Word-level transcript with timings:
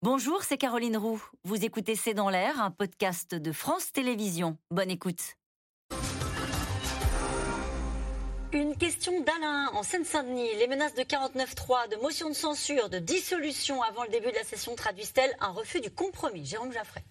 Bonjour, 0.00 0.44
c'est 0.44 0.58
Caroline 0.58 0.96
Roux. 0.96 1.20
Vous 1.42 1.64
écoutez 1.64 1.96
C'est 1.96 2.14
dans 2.14 2.30
l'air, 2.30 2.62
un 2.62 2.70
podcast 2.70 3.34
de 3.34 3.50
France 3.50 3.90
Télévisions. 3.90 4.56
Bonne 4.70 4.92
écoute. 4.92 5.34
Une 8.52 8.76
question 8.76 9.20
d'Alain 9.22 9.70
en 9.72 9.82
Seine-Saint-Denis. 9.82 10.54
Les 10.60 10.68
menaces 10.68 10.94
de 10.94 11.02
49.3, 11.02 11.90
de 11.90 11.96
motion 12.00 12.28
de 12.28 12.34
censure, 12.34 12.88
de 12.88 13.00
dissolution 13.00 13.82
avant 13.82 14.04
le 14.04 14.10
début 14.10 14.28
de 14.30 14.36
la 14.36 14.44
session 14.44 14.76
traduisent-elles 14.76 15.34
un 15.40 15.50
refus 15.50 15.80
du 15.80 15.90
compromis? 15.90 16.46
Jérôme 16.46 16.72
Jaffray. 16.72 17.02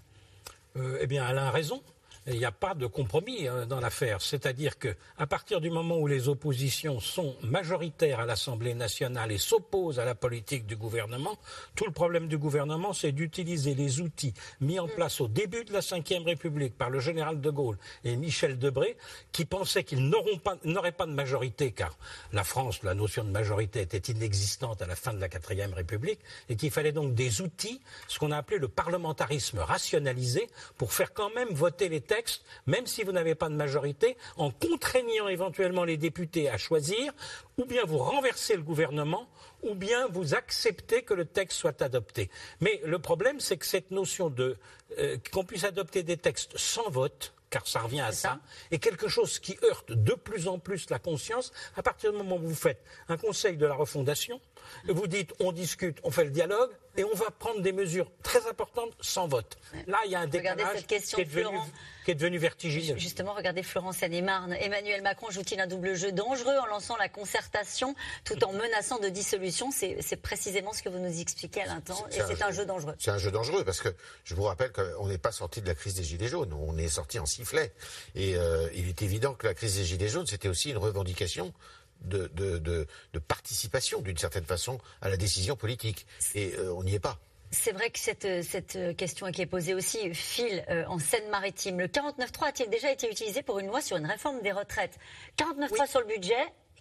Euh, 0.78 1.00
eh 1.02 1.08
bien, 1.08 1.26
Alain 1.26 1.48
a 1.48 1.52
raison 1.52 1.84
il 2.28 2.38
n'y 2.38 2.46
a 2.46 2.52
pas 2.52 2.74
de 2.74 2.88
compromis 2.88 3.48
hein, 3.48 3.66
dans 3.66 3.80
l'affaire. 3.80 4.22
C'est-à-dire 4.22 4.78
qu'à 4.78 5.28
partir 5.28 5.62
du 5.62 5.70
moment 5.70 5.98
où 5.98 6.08
les 6.08 6.28
oppositions 6.28 7.00
sont 7.00 7.36
majoritaires 7.42 8.20
à 8.20 8.26
l'Assemblée 8.26 8.74
nationale 8.74 9.32
et 9.32 9.38
s'opposent 9.38 10.00
à 10.00 10.06
la 10.06 10.16
politique 10.16 10.66
du 10.66 10.76
gouvernement, 10.76 11.38
tout 11.76 11.86
le 11.86 11.92
problème 11.92 12.28
du 12.28 12.38
gouvernement, 12.38 12.92
c'est 12.92 13.14
d'utiliser 13.14 13.76
les 13.76 14.02
outils 14.02 14.34
mis 14.60 14.80
en 14.80 14.88
place 14.88 15.22
au 15.22 15.28
début 15.28 15.64
de 15.64 15.72
la 15.72 15.80
Ve 15.80 16.26
République 16.26 16.78
par 16.78 16.90
le 16.90 17.00
général 17.00 17.40
de 17.40 17.50
Gaulle 17.50 17.78
et 18.04 18.16
Michel 18.18 18.60
Debré, 18.60 18.98
qui 19.32 19.46
pensaient 19.46 19.84
qu'ils 19.84 20.10
n'auraient 20.10 20.92
pas, 20.92 21.06
de 21.06 21.14
majorité, 21.14 21.72
car 21.72 21.98
la 22.34 22.44
France, 22.44 22.84
la 22.84 22.94
notion 22.94 23.24
de 23.24 23.30
majorité 23.30 23.82
était 23.82 24.12
inexistante 24.12 24.82
à 24.82 24.88
la 24.88 24.96
fin 24.96 25.14
de 25.14 25.22
la 25.22 25.30
Quatrième 25.30 25.74
République, 25.74 26.20
et 26.50 26.56
qu'il 26.56 26.72
fallait 26.72 26.92
donc 26.92 27.14
des 27.14 27.42
outils, 27.42 27.82
ce 28.08 28.20
qu'on 28.20 28.32
a 28.32 28.38
appelé 28.38 28.60
le 28.60 28.68
parlementarisme 28.68 29.60
rationalisé, 29.60 30.48
pour 30.78 30.92
faire 30.92 31.14
quand 31.14 31.34
même 31.34 31.50
voter 31.54 31.88
les 31.88 32.02
textes 32.02 32.17
même 32.66 32.88
si 32.88 33.04
vous 33.04 33.12
n'avez 33.12 33.36
pas 33.36 33.50
de 33.50 33.56
majorité, 33.56 34.18
en 34.38 34.52
contraignant 34.52 35.28
éventuellement 35.28 35.84
les 35.84 35.98
députés 35.98 36.50
à 36.50 36.58
choisir, 36.58 37.14
ou 37.58 37.66
bien 37.66 37.84
vous 37.86 37.98
renversez 37.98 38.56
le 38.56 38.62
gouvernement, 38.62 39.28
ou 39.64 39.74
bien 39.74 40.08
vous 40.08 40.36
acceptez 40.36 41.04
que 41.04 41.14
le 41.14 41.26
texte 41.26 41.58
soit 41.58 41.82
adopté. 41.82 42.30
Mais 42.62 42.82
le 42.86 43.00
problème, 43.00 43.40
c'est 43.40 43.58
que 43.58 43.66
cette 43.66 43.92
notion 43.92 44.30
de 44.30 44.58
euh, 45.00 45.18
qu'on 45.34 45.44
puisse 45.44 45.64
adopter 45.64 46.04
des 46.04 46.18
textes 46.18 46.58
sans 46.58 46.90
vote, 46.90 47.34
car 47.50 47.68
ça 47.68 47.82
revient 47.82 48.02
à 48.02 48.12
ça, 48.12 48.40
est 48.72 48.80
quelque 48.80 49.08
chose 49.08 49.40
qui 49.40 49.58
heurte 49.64 49.92
de 49.92 50.14
plus 50.14 50.48
en 50.48 50.60
plus 50.60 50.90
la 50.90 51.00
conscience 51.00 51.52
à 51.76 51.84
partir 51.84 52.12
du 52.12 52.18
moment 52.18 52.36
où 52.38 52.48
vous 52.48 52.56
faites 52.56 52.84
un 53.08 53.18
conseil 53.18 53.58
de 53.58 53.66
la 53.66 53.74
refondation, 53.74 54.42
vous 54.88 55.08
dites 55.08 55.34
on 55.40 55.52
discute, 55.52 56.00
on 56.04 56.12
fait 56.12 56.26
le 56.26 56.32
dialogue, 56.32 56.72
et 56.98 57.04
on 57.04 57.14
va 57.14 57.30
prendre 57.30 57.62
des 57.62 57.72
mesures 57.72 58.12
très 58.24 58.46
importantes 58.48 58.92
sans 59.02 59.28
vote. 59.28 59.58
Là, 59.86 60.00
il 60.06 60.12
y 60.12 60.16
a 60.16 60.20
un 60.20 60.28
décalage 60.28 60.86
qui, 60.88 60.96
est 60.96 62.16
devenu, 62.16 62.38
vertigineux. 62.40 62.98
Justement, 62.98 63.34
regardez 63.34 63.62
Florence 63.62 64.02
Anne-et-Marne. 64.02 64.54
Emmanuel 64.54 65.04
Macron 65.04 65.30
joue-t-il 65.30 65.60
un 65.60 65.68
double 65.68 65.94
jeu 65.94 66.12
dangereux 66.12 66.58
en 66.58 66.66
lançant 66.66 66.98
la 66.98 67.08
concertation 67.08 67.96
tout 68.24 68.44
en 68.44 68.52
menaçant 68.52 68.98
de 68.98 69.10
dissolution? 69.10 69.70
C'est 69.72 70.22
précisément 70.22 70.74
ce 70.74 70.82
que 70.82 70.90
vous 70.90 71.00
nous 71.00 71.22
expliquez 71.22 71.62
à 71.62 71.68
l'instant. 71.68 72.08
Et 72.12 72.20
c'est 72.28 72.42
un, 72.42 72.52
jeu 72.52 72.66
dangereux. 72.66 72.96
C'est 72.98 73.12
un 73.12 73.20
jeu 73.20 73.32
dangereux 73.32 73.64
parce 73.64 73.80
que 73.82 73.90
je 74.24 74.34
vous 74.34 74.44
rappelle 74.44 74.72
qu'on 74.72 75.08
n'est 75.08 75.20
pas 75.20 75.32
sorti 75.32 75.62
de 75.62 75.68
la 75.68 75.76
crise 75.76 75.94
des 75.94 76.04
Gilets 76.04 76.28
jaunes. 76.28 76.54
On 76.54 76.78
est 76.78 76.88
sorti 76.88 77.20
en 77.20 77.28
sifflet. 77.28 77.74
Et 78.16 78.36
euh, 78.36 78.68
il 78.74 78.90
est 78.90 79.04
évident 79.04 79.36
que 79.36 79.46
la 79.46 79.54
crise 79.54 79.78
des 79.78 79.86
Gilets 79.86 80.10
jaunes, 80.10 80.28
c'était 80.28 80.50
aussi 80.50 80.72
une 80.72 80.78
revendication 80.78 81.54
de, 82.02 82.28
de, 82.28 82.88
participation, 83.20 84.02
d'une 84.02 84.18
certaine 84.18 84.46
façon, 84.46 84.80
à 85.02 85.10
la 85.10 85.18
décision 85.18 85.56
politique. 85.56 86.06
Et 86.36 86.54
euh, 86.56 86.74
on 86.74 86.84
n'y 86.84 86.96
est 86.96 87.00
pas. 87.00 87.20
C'est 87.52 87.72
vrai 87.72 87.90
que 87.90 88.00
cette, 88.00 88.44
cette, 88.44 88.98
question 88.98 89.32
qui 89.32 89.42
est 89.42 89.46
posée 89.46 89.74
aussi 89.74 90.14
file 90.14 90.66
euh, 90.70 90.84
en 90.88 91.00
Seine-Maritime. 91.00 91.80
Le 91.80 91.88
49.3 91.88 92.50
a-t-il 92.50 92.70
déjà 92.70 92.92
été 92.92 93.10
utilisé 93.10 93.42
pour 93.42 93.60
une 93.60 93.68
loi 93.68 93.82
sur 93.82 93.98
une 93.98 94.06
réforme 94.06 94.42
des 94.42 94.52
retraites? 94.52 94.98
49.3 95.38 95.90
sur 95.90 96.02
le 96.02 96.08
budget, 96.08 96.36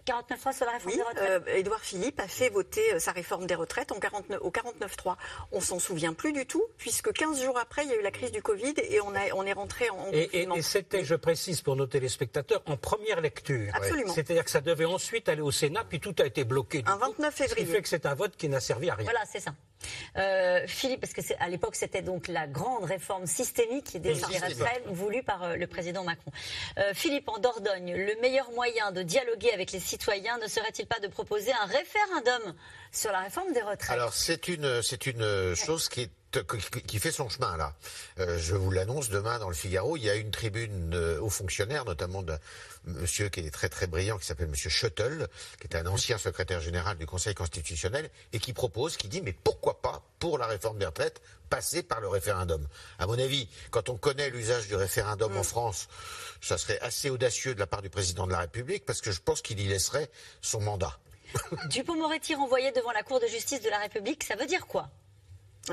49 0.07 0.41
fois 0.41 0.53
sur 0.53 0.67
la 0.67 0.73
réforme 0.73 0.95
des 0.95 1.03
retraites 1.03 1.43
euh, 1.49 1.57
Édouard 1.57 1.81
Philippe 1.81 2.21
a 2.21 2.29
fait 2.29 2.49
voter 2.49 2.95
euh, 2.95 2.99
sa 2.99 3.13
réforme 3.13 3.47
des 3.47 3.55
retraites 3.55 3.93
en 3.93 3.99
49, 3.99 4.39
au 4.41 4.51
49.3. 4.51 5.17
On 5.53 5.61
s'en 5.61 5.79
souvient 5.79 6.15
plus 6.15 6.33
du 6.33 6.47
tout, 6.47 6.65
puisque 6.79 7.13
15 7.13 7.43
jours 7.43 7.59
après, 7.59 7.85
il 7.85 7.91
y 7.91 7.93
a 7.93 7.97
eu 7.97 8.03
la 8.03 8.13
crise 8.13 8.31
du 8.31 8.41
Covid 8.41 8.75
et 8.79 9.01
on, 9.01 9.15
a, 9.15 9.33
on 9.35 9.45
est 9.45 9.53
rentré 9.53 9.91
en. 9.91 10.09
Et, 10.13 10.43
et, 10.43 10.63
c'était, 10.63 11.05
je 11.05 11.17
précise 11.17 11.61
pour 11.61 11.77
nos 11.77 11.87
téléspectateurs, 11.87 12.63
en 12.67 12.77
première 12.77 13.21
lecture. 13.21 13.73
Absolument. 13.75 14.13
C'est-à-dire 14.13 14.45
que 14.45 14.51
ça 14.51 14.61
devait 14.61 14.85
ensuite 14.85 15.29
aller 15.29 15.43
au 15.43 15.51
Sénat, 15.51 15.85
puis 15.85 16.01
tout 16.01 16.15
a 16.21 16.25
été 16.25 16.45
bloqué. 16.45 16.85
Un 16.87 16.97
29 16.97 17.35
février. 17.35 17.65
Ce 17.65 17.67
qui 17.67 17.77
fait 17.77 17.83
que 17.83 17.89
c'est 17.89 18.07
un 18.07 18.15
vote 18.15 18.37
qui 18.37 18.49
n'a 18.49 18.61
servi 18.61 18.89
à 18.91 18.95
rien. 18.95 19.05
Voilà, 19.05 19.25
c'est 19.27 19.41
ça. 19.41 19.53
Euh, 20.17 20.65
Philippe, 20.67 21.01
parce 21.01 21.13
que 21.13 21.21
à 21.39 21.49
l'époque 21.49 21.77
c'était 21.77 22.03
donc 22.03 22.29
la 22.29 22.47
grande 22.47 22.85
réforme 22.85 23.27
systémique 23.27 24.01
des 24.01 24.13
retraites 24.13 24.87
voulue 24.87 25.23
par 25.23 25.43
euh, 25.43 25.57
le 25.57 25.67
président 25.67 26.05
Macron. 26.05 26.31
Euh, 26.79 26.93
Philippe, 26.95 27.29
en 27.29 27.39
Dordogne, 27.39 27.95
le 27.95 28.21
meilleur 28.21 28.51
moyen 28.53 28.93
de 28.93 29.03
dialoguer 29.03 29.53
avec 29.53 29.73
les 29.73 29.81
citoyens 29.97 30.39
ne 30.39 30.47
serait-il 30.47 30.87
pas 30.87 31.01
de 31.01 31.09
proposer 31.09 31.53
un 31.53 31.65
référendum 31.65 32.55
sur 32.93 33.11
la 33.13 33.21
réforme 33.21 33.53
des 33.53 33.63
retraites? 33.63 33.91
Alors 33.91 34.13
c'est 34.13 34.49
une 34.49 34.83
c'est 34.83 35.07
une 35.07 35.55
chose 35.55 35.89
qui 35.89 36.03
est 36.03 36.11
qui 36.87 36.99
fait 36.99 37.13
son 37.13 37.29
chemin 37.29 37.57
là. 37.57 37.75
Euh, 38.19 38.39
je 38.39 38.55
vous 38.55 38.71
l'annonce 38.71 39.09
demain 39.09 39.39
dans 39.39 39.49
le 39.49 39.55
Figaro. 39.55 39.97
Il 39.97 40.03
y 40.05 40.11
a 40.11 40.15
une 40.15 40.31
tribune 40.31 40.95
euh, 40.95 41.21
aux 41.21 41.31
fonctionnaires, 41.31 41.85
notamment 41.85 42.23
d'un 42.23 42.39
monsieur 42.85 43.29
qui 43.29 43.41
est 43.41 43.51
très 43.51 43.69
très 43.69 43.87
brillant, 43.87 44.19
qui 44.19 44.27
s'appelle 44.27 44.49
Monsieur 44.49 44.71
Schuttel, 44.71 45.29
qui 45.61 45.67
est 45.69 45.77
un 45.77 45.87
ancien 45.87 46.19
secrétaire 46.19 46.61
général 46.61 46.99
du 46.99 47.07
Conseil 47.07 47.35
constitutionnel 47.35 48.11
et 48.33 48.39
qui 48.39 48.53
propose, 48.53 48.97
qui 48.97 49.09
dit 49.09 49.23
mais 49.23 49.33
pourquoi 49.33 49.81
pas 49.81 50.03
pour 50.19 50.39
la 50.39 50.47
réforme 50.47 50.79
des 50.79 50.87
retraites 50.87 51.21
passer 51.49 51.83
par 51.83 52.01
le 52.01 52.09
référendum. 52.09 52.67
À 52.99 53.07
mon 53.07 53.19
avis, 53.19 53.49
quand 53.71 53.89
on 53.89 53.97
connaît 53.97 54.31
l'usage 54.31 54.67
du 54.67 54.75
référendum 54.75 55.37
en 55.37 55.41
mm. 55.41 55.45
France, 55.45 55.89
ça 56.41 56.59
serait 56.59 56.81
assez 56.81 57.09
audacieux 57.11 57.55
de 57.55 57.61
la 57.61 57.67
part 57.67 57.83
du 57.83 57.91
président 57.91 58.27
de 58.27 58.33
la 58.33 58.41
République 58.41 58.85
parce 58.85 59.01
que 59.01 59.13
je 59.13 59.21
pense 59.21 59.43
qu'il 59.43 59.61
y 59.61 59.69
laisserait 59.69 60.11
son 60.41 60.61
mandat. 60.61 60.99
Dupont-Moretti 61.71 62.35
renvoyé 62.35 62.73
devant 62.73 62.93
la 62.93 63.03
Cour 63.03 63.21
de 63.21 63.27
justice 63.27 63.61
de 63.61 63.71
la 63.71 63.79
République, 63.79 64.25
ça 64.25 64.37
veut 64.37 64.47
dire 64.47 64.67
quoi? 64.67 64.91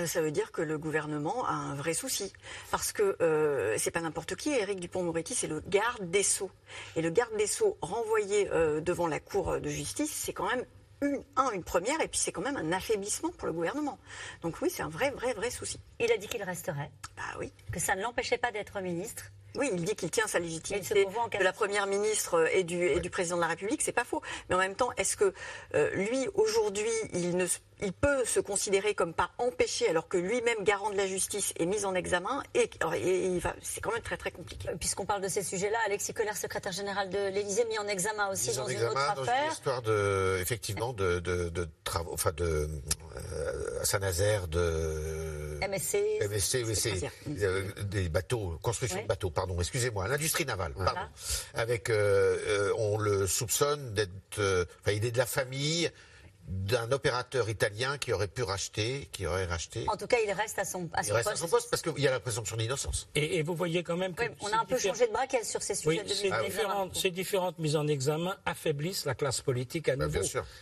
Ça 0.05 0.21
veut 0.21 0.31
dire 0.31 0.51
que 0.51 0.61
le 0.61 0.77
gouvernement 0.77 1.45
a 1.45 1.53
un 1.53 1.75
vrai 1.75 1.93
souci. 1.93 2.33
Parce 2.71 2.91
que 2.91 3.15
euh, 3.21 3.75
c'est 3.77 3.91
pas 3.91 4.01
n'importe 4.01 4.35
qui. 4.35 4.49
Éric 4.49 4.79
Dupont-Moretti, 4.79 5.35
c'est 5.35 5.47
le 5.47 5.61
garde 5.67 6.09
des 6.09 6.23
Sceaux. 6.23 6.51
Et 6.95 7.01
le 7.01 7.09
garde 7.09 7.35
des 7.37 7.47
Sceaux 7.47 7.77
renvoyé 7.81 8.49
euh, 8.51 8.81
devant 8.81 9.07
la 9.07 9.19
Cour 9.19 9.59
de 9.59 9.69
justice, 9.69 10.11
c'est 10.11 10.33
quand 10.33 10.49
même 10.49 10.65
une, 11.01 11.23
une 11.53 11.63
première, 11.63 11.99
et 12.01 12.07
puis 12.07 12.19
c'est 12.19 12.31
quand 12.31 12.41
même 12.41 12.57
un 12.57 12.71
affaiblissement 12.71 13.29
pour 13.29 13.47
le 13.47 13.53
gouvernement. 13.53 13.99
Donc 14.41 14.55
oui, 14.61 14.69
c'est 14.69 14.83
un 14.83 14.89
vrai, 14.89 15.11
vrai, 15.11 15.33
vrai 15.33 15.51
souci. 15.51 15.79
Il 15.99 16.11
a 16.11 16.17
dit 16.17 16.27
qu'il 16.27 16.43
resterait. 16.43 16.91
Bah 17.15 17.37
oui. 17.39 17.51
Que 17.71 17.79
ça 17.79 17.95
ne 17.95 18.01
l'empêchait 18.01 18.37
pas 18.37 18.51
d'être 18.51 18.79
ministre. 18.81 19.25
Oui, 19.55 19.69
il 19.73 19.83
dit 19.83 19.95
qu'il 19.95 20.09
tient 20.09 20.27
sa 20.27 20.39
légitimité 20.39 21.05
de 21.05 21.43
la 21.43 21.53
première 21.53 21.85
ministre 21.85 22.47
et 22.53 22.63
du, 22.63 22.87
et 22.87 22.99
du 22.99 23.09
président 23.09 23.35
de 23.35 23.41
la 23.41 23.47
République, 23.47 23.81
c'est 23.81 23.91
pas 23.91 24.03
faux. 24.03 24.21
Mais 24.49 24.55
en 24.55 24.59
même 24.59 24.75
temps, 24.75 24.89
est-ce 24.97 25.15
que 25.15 25.33
euh, 25.75 25.91
lui 25.91 26.27
aujourd'hui, 26.35 26.89
il 27.13 27.37
ne 27.37 27.45
il 27.83 27.93
peut 27.93 28.23
se 28.25 28.39
considérer 28.39 28.95
comme 28.95 29.13
pas 29.13 29.31
empêché 29.37 29.89
alors 29.89 30.07
que 30.07 30.17
lui-même 30.17 30.63
garant 30.63 30.89
de 30.89 30.95
la 30.95 31.05
justice 31.05 31.53
est 31.57 31.65
mis 31.65 31.85
en 31.85 31.95
examen 31.95 32.41
et, 32.53 32.69
c'est 33.61 33.81
quand 33.81 33.91
même 33.91 34.01
très 34.01 34.17
très 34.17 34.31
compliqué. 34.31 34.69
Euh, 34.69 34.75
puisqu'on 34.79 35.05
parle 35.05 35.21
de 35.21 35.27
ces 35.27 35.43
sujets-là, 35.43 35.77
Alexis 35.85 36.13
Collère, 36.13 36.37
secrétaire 36.37 36.71
général 36.71 37.09
de 37.09 37.29
l'Élysée, 37.29 37.65
mis 37.65 37.77
en 37.77 37.87
examen 37.87 38.29
aussi 38.29 38.55
dans 38.55 38.67
une 38.67 38.83
autre 38.83 38.97
affaire. 38.97 39.45
Une 39.45 39.51
histoire 39.51 39.81
de 39.81 40.37
effectivement 40.39 40.93
de, 40.93 41.19
de, 41.19 41.67
travaux, 41.83 42.13
enfin 42.13 42.31
de 42.31 42.69
euh, 43.15 43.83
Saint-Nazaire, 43.83 44.47
de 44.47 45.32
MSC, 45.67 45.97
MSC, 46.29 46.63
MSC 46.65 47.09
euh, 47.41 47.63
des 47.83 48.09
bateaux, 48.09 48.59
construction 48.61 49.01
de 49.01 49.07
bateaux, 49.07 49.29
pardon, 49.29 49.59
excusez-moi, 49.59 50.07
l'industrie 50.07 50.45
navale, 50.45 50.73
pardon. 50.73 51.01
Avec, 51.53 51.91
on 52.77 52.97
le 52.97 53.27
soupçonne 53.27 53.93
d'être, 53.93 54.39
enfin, 54.39 54.91
il 54.91 55.05
est 55.05 55.11
de 55.11 55.17
la 55.17 55.25
famille 55.25 55.89
d'un 56.47 56.91
opérateur 56.91 57.49
italien 57.49 57.97
qui 57.97 58.11
aurait 58.11 58.27
pu 58.27 58.43
racheter, 58.43 59.07
qui 59.11 59.25
aurait 59.25 59.45
racheté. 59.45 59.85
En 59.87 59.95
tout 59.95 60.07
cas, 60.07 60.17
il 60.25 60.31
reste 60.31 60.59
à 60.59 60.65
son, 60.65 60.89
à 60.93 61.03
son 61.03 61.13
reste 61.13 61.29
poste. 61.29 61.37
à 61.37 61.39
son 61.39 61.47
poste 61.47 61.69
parce 61.69 61.81
qu'il 61.81 61.99
y 61.99 62.07
a 62.07 62.11
la 62.11 62.19
présomption 62.19 62.57
d'innocence. 62.57 63.07
Et, 63.15 63.37
et, 63.37 63.43
vous 63.43 63.55
voyez 63.55 63.81
quand 63.83 63.95
même 63.95 64.13
que 64.13 64.23
on 64.41 64.47
a 64.47 64.57
un 64.57 64.65
peu 64.65 64.77
changé 64.77 65.07
de 65.07 65.11
braquet 65.13 65.43
sur 65.43 65.61
ces 65.61 65.75
sujets. 65.75 66.01
Oui, 66.01 66.09
de 66.09 66.43
différentes, 66.45 66.95
ces 66.95 67.11
différentes 67.11 67.59
mises 67.59 67.75
en 67.75 67.87
examen 67.87 68.35
affaiblissent 68.45 69.05
la 69.05 69.15
classe 69.15 69.41
politique 69.41 69.87
à 69.87 69.95
bah, 69.95 70.05
nouveau 70.05 70.19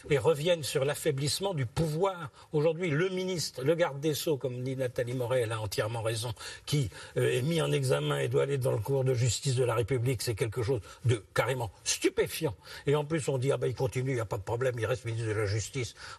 et 0.10 0.18
reviennent 0.18 0.64
sur 0.64 0.86
l'affaiblissement 0.86 1.54
du 1.54 1.66
pouvoir. 1.66 2.30
Aujourd'hui, 2.54 2.90
le 2.90 3.10
ministre, 3.10 3.64
le 3.64 3.74
garde 3.74 4.00
des 4.00 4.14
sceaux, 4.14 4.38
comme 4.38 4.64
dit 4.64 4.76
Nathalie 4.76 5.14
Moret, 5.14 5.42
elle 5.42 5.52
a 5.52 5.60
entièrement 5.60 6.04
raison, 6.04 6.34
qui 6.66 6.90
euh, 7.18 7.38
est 7.38 7.42
mis 7.42 7.62
en 7.62 7.72
examen 7.72 8.20
et 8.20 8.28
doit 8.28 8.44
aller 8.44 8.58
dans 8.60 8.72
le 8.72 8.80
cours 8.80 9.04
de 9.04 9.14
justice 9.14 9.56
de 9.56 9.64
la 9.64 9.74
République, 9.74 10.22
c'est 10.22 10.36
quelque 10.36 10.62
chose 10.62 10.82
de 11.06 11.24
carrément 11.34 11.72
stupéfiant. 11.84 12.56
Et 12.86 12.96
en 12.96 13.04
plus, 13.04 13.28
on 13.30 13.38
dit 13.38 13.52
ah 13.52 13.58
ben 13.58 13.68
il 13.68 13.76
continue, 13.76 14.12
il 14.12 14.16
n'y 14.16 14.22
a 14.22 14.26
pas 14.26 14.38
de 14.38 14.44
problème, 14.44 14.76
il 14.78 14.86
reste 14.86 15.06
ministre 15.06 15.28
de 15.28 15.34
la 15.34 15.46
Justice 15.46 15.71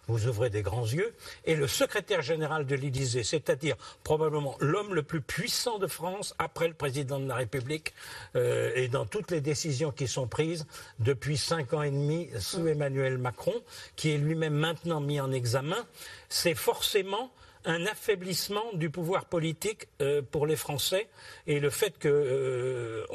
vous 0.07 0.27
ouvrez 0.27 0.49
des 0.49 0.61
grands 0.61 0.85
yeux. 0.85 1.13
Et 1.45 1.55
le 1.55 1.67
secrétaire 1.67 2.21
général 2.21 2.65
de 2.65 2.75
l'Élysée, 2.75 3.23
c'est-à-dire 3.23 3.75
probablement 4.03 4.55
l'homme 4.59 4.93
le 4.93 5.03
plus 5.03 5.21
puissant 5.21 5.79
de 5.79 5.87
France 5.87 6.35
après 6.39 6.67
le 6.67 6.73
président 6.73 7.19
de 7.19 7.27
la 7.27 7.35
République, 7.35 7.93
euh, 8.35 8.71
et 8.75 8.87
dans 8.87 9.05
toutes 9.05 9.31
les 9.31 9.41
décisions 9.41 9.91
qui 9.91 10.07
sont 10.07 10.27
prises 10.27 10.65
depuis 10.99 11.37
cinq 11.37 11.73
ans 11.73 11.81
et 11.81 11.91
demi 11.91 12.29
sous 12.39 12.67
Emmanuel 12.67 13.17
Macron, 13.17 13.53
qui 13.95 14.11
est 14.11 14.17
lui-même 14.17 14.55
maintenant 14.55 15.01
mis 15.01 15.19
en 15.19 15.31
examen, 15.31 15.85
c'est 16.29 16.55
forcément 16.55 17.31
un 17.65 17.85
affaiblissement 17.85 18.63
du 18.73 18.89
pouvoir 18.89 19.25
politique 19.25 19.87
euh, 20.01 20.21
pour 20.21 20.47
les 20.47 20.55
Français 20.55 21.07
et 21.47 21.59
le 21.59 21.69
fait 21.69 21.97
qu'on 22.01 22.09
euh, 22.09 23.05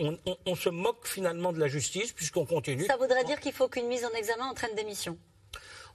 on, 0.46 0.54
se 0.54 0.68
moque 0.68 1.06
finalement 1.06 1.52
de 1.52 1.60
la 1.60 1.68
justice 1.68 2.12
puisqu'on 2.12 2.46
continue. 2.46 2.86
Ça 2.86 2.96
voudrait 2.96 3.24
dire 3.24 3.40
qu'il 3.40 3.52
faut 3.52 3.68
qu'une 3.68 3.88
mise 3.88 4.04
en 4.04 4.10
examen 4.10 4.46
entraîne 4.46 4.74
démission 4.74 5.18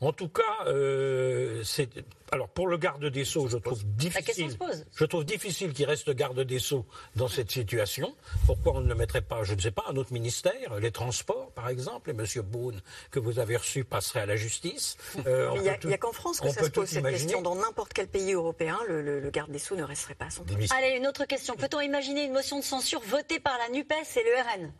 En 0.03 0.11
tout 0.11 0.27
cas, 0.27 0.67
euh, 0.67 1.61
c'est 1.63 1.89
alors 2.33 2.49
pour 2.49 2.67
le 2.67 2.77
garde 2.77 3.05
des 3.05 3.25
sceaux, 3.25 3.47
je 3.47 3.57
trouve 3.57 3.85
difficile. 3.85 4.57
Je 4.95 5.05
trouve 5.05 5.23
difficile 5.23 5.71
qu'il 5.71 5.85
reste 5.85 6.09
garde 6.09 6.39
des 6.41 6.57
sceaux 6.57 6.85
dans 7.15 7.27
cette 7.27 7.51
situation. 7.51 8.15
Pourquoi 8.47 8.73
on 8.73 8.81
ne 8.81 8.89
le 8.89 8.95
mettrait 8.95 9.21
pas, 9.21 9.43
je 9.43 9.53
ne 9.53 9.61
sais 9.61 9.71
pas, 9.71 9.83
un 9.87 9.95
autre 9.97 10.11
ministère, 10.11 10.79
les 10.79 10.91
transports 10.91 11.51
par 11.51 11.69
exemple, 11.69 12.09
et 12.09 12.13
M. 12.13 12.25
Boone 12.43 12.81
que 13.11 13.19
vous 13.19 13.37
avez 13.37 13.55
reçu 13.55 13.83
passerait 13.83 14.21
à 14.21 14.25
la 14.25 14.35
justice. 14.35 14.97
Euh, 15.25 15.51
il 15.55 15.61
n'y 15.61 15.93
a, 15.93 15.97
qu'en 15.97 16.11
France 16.11 16.41
que 16.41 16.49
ça 16.49 16.63
se 16.63 16.69
pose 16.69 16.89
cette 16.89 17.05
question. 17.05 17.41
Dans 17.41 17.55
n'importe 17.55 17.93
quel 17.93 18.07
pays 18.07 18.33
européen, 18.33 18.77
le, 18.87 19.29
garde 19.29 19.51
des 19.51 19.59
sceaux 19.59 19.75
ne 19.75 19.83
resterait 19.83 20.15
pas 20.15 20.25
à 20.25 20.29
son 20.29 20.43
poste. 20.43 20.73
Allez, 20.75 20.97
une 20.97 21.07
autre 21.07 21.25
question. 21.25 21.55
Peut-on 21.55 21.79
imaginer 21.79 22.25
une 22.25 22.33
motion 22.33 22.59
de 22.59 22.63
censure 22.63 22.99
votée 23.01 23.39
par 23.39 23.57
la 23.57 23.69
Nupes 23.69 23.91
et 23.91 24.23
le 24.23 24.63
RN. 24.65 24.73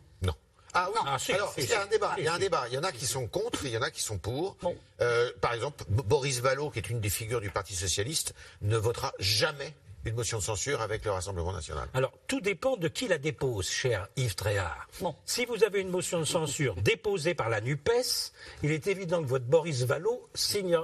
Ah 0.74 0.88
oui, 0.92 1.00
ah, 1.06 1.16
alors 1.32 1.54
il 1.56 1.66
y 1.66 1.72
a 1.72 1.82
un 1.82 1.86
débat. 1.86 2.14
Il 2.18 2.24
y 2.24 2.28
a 2.28 2.34
un 2.34 2.38
débat. 2.38 2.64
Il 2.68 2.74
y 2.74 2.78
en 2.78 2.82
a 2.82 2.90
qui 2.90 3.06
sont 3.06 3.28
contre, 3.28 3.64
il 3.64 3.70
y 3.70 3.76
en 3.76 3.82
a 3.82 3.90
qui 3.90 4.02
sont 4.02 4.18
pour. 4.18 4.56
Euh, 5.00 5.30
par 5.40 5.54
exemple, 5.54 5.84
Boris 5.88 6.40
Vallot, 6.40 6.70
qui 6.70 6.80
est 6.80 6.90
une 6.90 7.00
des 7.00 7.10
figures 7.10 7.40
du 7.40 7.50
Parti 7.50 7.76
socialiste, 7.76 8.34
ne 8.60 8.76
votera 8.76 9.12
jamais 9.20 9.72
une 10.04 10.14
motion 10.14 10.38
de 10.38 10.42
censure 10.42 10.80
avec 10.82 11.04
le 11.04 11.10
Rassemblement 11.10 11.52
national 11.52 11.88
Alors, 11.94 12.12
tout 12.26 12.40
dépend 12.40 12.76
de 12.76 12.88
qui 12.88 13.08
la 13.08 13.18
dépose, 13.18 13.68
cher 13.68 14.08
Yves 14.16 14.34
Tréhard. 14.34 14.86
Bon. 15.00 15.14
Si 15.24 15.44
vous 15.46 15.64
avez 15.64 15.80
une 15.80 15.88
motion 15.88 16.18
de 16.20 16.24
censure 16.24 16.74
déposée 16.82 17.34
par 17.34 17.48
la 17.48 17.60
NUPES, 17.60 18.32
il 18.62 18.70
est 18.70 18.86
évident 18.86 19.22
que 19.22 19.28
votre 19.28 19.46
Boris 19.46 19.82
Vallot 19.84 20.28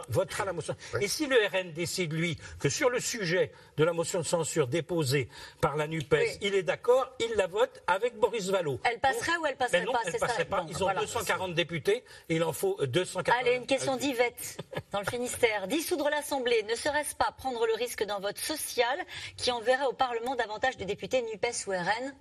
votera 0.08 0.44
la 0.44 0.52
motion. 0.52 0.74
Et 1.00 1.08
si 1.08 1.26
le 1.26 1.36
RN 1.36 1.72
décide, 1.72 2.12
lui, 2.12 2.38
que 2.58 2.68
sur 2.68 2.88
le 2.88 3.00
sujet 3.00 3.52
de 3.76 3.84
la 3.84 3.92
motion 3.92 4.20
de 4.20 4.24
censure 4.24 4.66
déposée 4.68 5.28
par 5.60 5.76
la 5.76 5.86
NUPES, 5.86 6.38
il 6.40 6.54
est 6.54 6.62
d'accord, 6.62 7.12
il 7.20 7.34
la 7.36 7.46
vote 7.46 7.82
avec 7.86 8.18
Boris 8.18 8.48
Vallot. 8.48 8.80
Elle 8.84 9.00
passerait 9.00 9.36
ou 9.38 9.46
elle 9.46 9.56
passerait 9.56 9.84
non, 9.84 9.92
pas 9.92 10.00
Elle 10.06 10.18
passerait 10.18 10.44
pas. 10.44 10.66
Ils 10.68 10.82
ont 10.82 10.88
240 10.92 11.54
députés 11.54 12.04
et 12.28 12.36
il 12.36 12.44
en 12.44 12.52
faut 12.52 12.78
240. 12.84 13.34
Allez, 13.40 13.56
une 13.56 13.66
question 13.66 13.96
d'Yvette, 13.96 14.58
dans 14.92 15.00
le 15.00 15.06
Finistère. 15.06 15.66
Dissoudre 15.68 16.08
l'Assemblée, 16.10 16.64
ne 16.68 16.74
serait-ce 16.74 17.14
pas 17.14 17.32
prendre 17.36 17.66
le 17.66 17.74
risque 17.74 18.04
d'un 18.04 18.18
vote 18.18 18.38
social 18.38 18.98
qui 19.36 19.50
enverrait 19.50 19.86
au 19.86 19.92
Parlement 19.92 20.36
davantage 20.36 20.76
de 20.76 20.84
députés 20.84 21.22
NUPES 21.22 21.66
ou 21.66 21.70
RN 21.72 22.14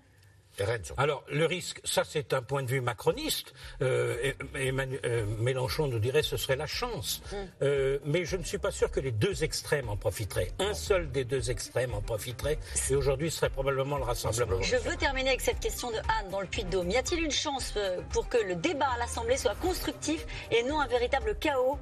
alors, 0.97 1.23
le 1.31 1.45
risque, 1.45 1.79
ça 1.83 2.03
c'est 2.03 2.33
un 2.33 2.41
point 2.41 2.63
de 2.63 2.69
vue 2.69 2.81
macroniste. 2.81 3.53
Euh, 3.81 4.33
euh, 4.55 5.25
Mélenchon 5.39 5.87
nous 5.87 5.99
dirait 5.99 6.23
ce 6.23 6.37
serait 6.37 6.55
la 6.55 6.67
chance. 6.67 7.21
Hmm. 7.31 7.35
Euh, 7.61 7.99
mais 8.05 8.25
je 8.25 8.35
ne 8.35 8.43
suis 8.43 8.57
pas 8.57 8.71
sûr 8.71 8.91
que 8.91 8.99
les 8.99 9.11
deux 9.11 9.43
extrêmes 9.43 9.89
en 9.89 9.97
profiteraient. 9.97 10.51
Un 10.59 10.73
seul 10.73 11.11
des 11.11 11.23
deux 11.23 11.49
extrêmes 11.49 11.93
en 11.93 12.01
profiterait. 12.01 12.59
Et 12.89 12.95
aujourd'hui, 12.95 13.31
ce 13.31 13.37
serait 13.37 13.49
probablement 13.49 13.97
le 13.97 14.03
rassemblement. 14.03 14.61
Je 14.61 14.75
veux 14.77 14.95
terminer 14.95 15.29
avec 15.29 15.41
cette 15.41 15.59
question 15.59 15.91
de 15.91 15.97
Anne 15.97 16.29
dans 16.31 16.41
le 16.41 16.47
Puy-de-Dôme. 16.47 16.89
Y 16.89 16.97
a-t-il 16.97 17.23
une 17.23 17.31
chance 17.31 17.73
pour 18.11 18.27
que 18.27 18.37
le 18.37 18.55
débat 18.55 18.89
à 18.95 18.97
l'Assemblée 18.97 19.37
soit 19.37 19.55
constructif 19.55 20.25
et 20.51 20.63
non 20.63 20.81
un 20.81 20.87
véritable 20.87 21.37
chaos? 21.39 21.79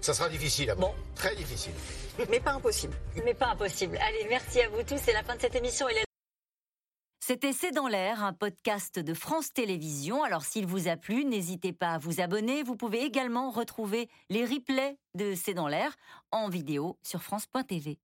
Ça 0.00 0.14
sera 0.14 0.28
difficile, 0.28 0.74
bon. 0.78 0.92
Très 1.14 1.34
difficile. 1.34 1.74
Mais 2.30 2.40
pas 2.40 2.52
impossible. 2.52 2.94
Mais 3.24 3.34
pas 3.34 3.48
impossible. 3.48 3.98
Allez, 3.98 4.26
merci 4.28 4.60
à 4.60 4.68
vous 4.68 4.82
tous. 4.82 4.98
C'est 5.02 5.12
la 5.12 5.22
fin 5.22 5.36
de 5.36 5.40
cette 5.40 5.54
émission. 5.54 5.86
C'était 7.20 7.52
C'est 7.52 7.72
dans 7.72 7.88
l'air, 7.88 8.22
un 8.22 8.32
podcast 8.32 9.00
de 9.00 9.12
France 9.12 9.52
Télévisions. 9.52 10.22
Alors 10.22 10.44
s'il 10.44 10.64
vous 10.64 10.86
a 10.86 10.96
plu, 10.96 11.24
n'hésitez 11.24 11.72
pas 11.72 11.94
à 11.94 11.98
vous 11.98 12.20
abonner. 12.20 12.62
Vous 12.62 12.76
pouvez 12.76 13.02
également 13.02 13.50
retrouver 13.50 14.08
les 14.30 14.44
replays 14.44 14.96
de 15.16 15.34
C'est 15.34 15.52
dans 15.52 15.66
l'air 15.66 15.96
en 16.30 16.48
vidéo 16.48 16.98
sur 17.02 17.24
France.tv. 17.24 17.98